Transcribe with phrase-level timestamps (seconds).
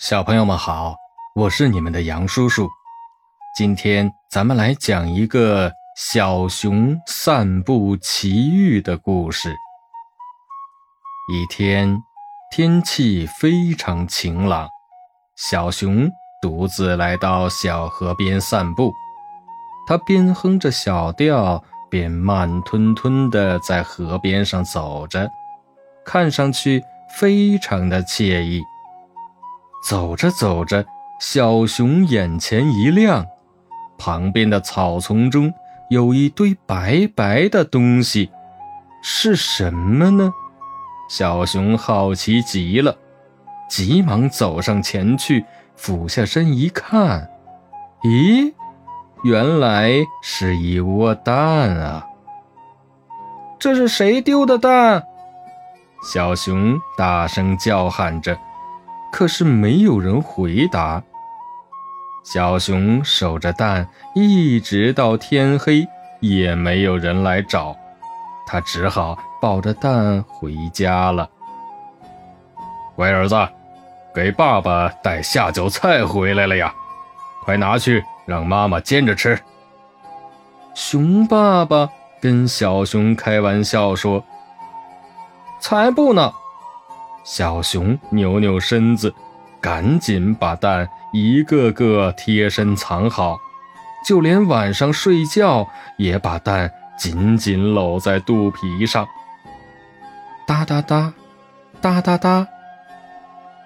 [0.00, 0.96] 小朋友们好，
[1.34, 2.66] 我是你们的杨叔叔。
[3.54, 9.54] 今天咱们来讲一个小熊散步奇遇的故事。
[11.30, 12.02] 一天，
[12.50, 14.66] 天气非常晴朗，
[15.36, 16.10] 小熊
[16.40, 18.94] 独自来到小河边散步。
[19.86, 25.30] 他边哼着小调，边慢吞吞地在河边上走着，
[26.06, 26.82] 看上去
[27.18, 28.62] 非常的惬意。
[29.82, 30.84] 走着走着，
[31.20, 33.26] 小熊眼前一亮，
[33.98, 35.52] 旁边的草丛中
[35.88, 38.30] 有一堆白白的东西，
[39.02, 40.32] 是什么呢？
[41.08, 42.94] 小熊好奇极了，
[43.68, 47.28] 急忙走上前去，俯下身一看，
[48.02, 48.52] 咦，
[49.24, 49.90] 原来
[50.22, 51.34] 是一窝蛋
[51.78, 52.06] 啊！
[53.58, 55.02] 这是谁丢的蛋？
[56.02, 58.38] 小熊大声叫喊着。
[59.12, 61.02] 可是没有人回答。
[62.22, 65.86] 小熊守着蛋，一直到天黑，
[66.20, 67.74] 也没有人来找，
[68.46, 71.28] 他只好抱着蛋回家了。
[72.94, 73.34] 乖儿子，
[74.14, 76.72] 给爸爸带下酒菜回来了呀，
[77.42, 79.38] 快拿去让妈妈煎着吃。
[80.74, 81.88] 熊爸爸
[82.20, 84.22] 跟小熊开玩笑说
[85.58, 86.32] ：“才不呢。”
[87.32, 89.14] 小熊扭扭身子，
[89.60, 93.38] 赶紧把蛋一个个贴身藏好，
[94.04, 99.06] 就连晚上睡觉也把蛋紧紧搂在肚皮上。
[100.44, 101.14] 哒哒哒，
[101.80, 102.48] 哒哒哒。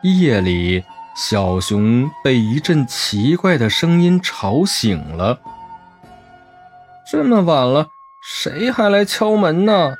[0.00, 0.82] 夜里，
[1.14, 5.38] 小熊被一阵奇怪的声音吵醒了。
[7.10, 7.88] 这么晚了，
[8.22, 9.96] 谁还来敲门呢？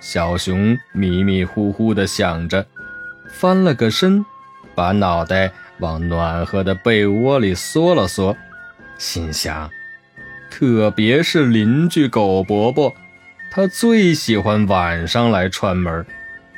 [0.00, 2.66] 小熊迷迷糊糊地想着，
[3.30, 4.24] 翻了个身，
[4.74, 8.34] 把脑袋往暖和的被窝里缩了缩，
[8.96, 9.70] 心想：
[10.50, 12.94] 特别是邻居狗伯伯，
[13.52, 16.04] 他最喜欢晚上来串门，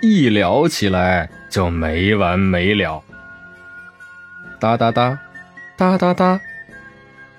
[0.00, 3.02] 一聊起来就没完没了。
[4.60, 5.18] 哒哒哒，
[5.76, 6.40] 哒哒哒，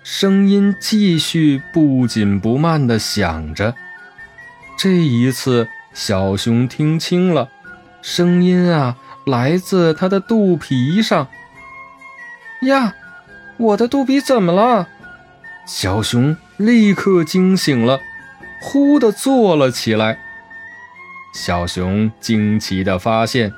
[0.04, 3.74] 声音继续不紧不慢地响着，
[4.78, 5.66] 这一次。
[5.94, 7.50] 小熊听清了，
[8.02, 11.28] 声音啊，来自它的肚皮上。
[12.64, 12.96] 呀，
[13.58, 14.88] 我的肚皮怎么了？
[15.68, 18.00] 小熊立刻惊醒了，
[18.62, 20.18] 呼的坐了起来。
[21.34, 23.54] 小熊惊奇地发现，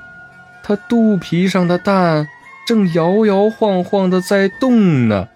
[0.62, 2.28] 它肚皮上的蛋
[2.66, 5.28] 正摇摇晃晃地在动呢。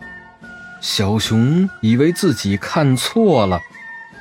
[0.81, 3.61] 小熊以为自己看错了。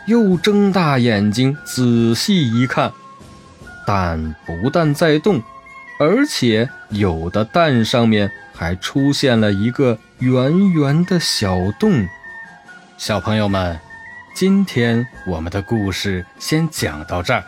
[0.10, 2.92] 又睁大眼睛仔细一看，
[3.86, 5.40] 蛋不但在动，
[6.00, 12.08] 而且有的蛋上面还出现了一个圆圆的小洞。
[12.98, 13.80] 小朋友们，
[14.34, 17.44] 今天我们的故事先讲到这儿，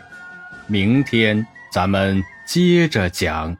[0.67, 3.57] 明天咱们接着讲。